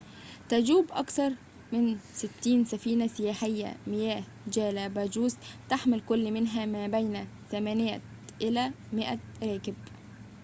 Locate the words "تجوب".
0.49-0.85